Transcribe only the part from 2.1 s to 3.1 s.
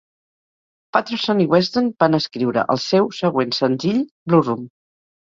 escriure el seu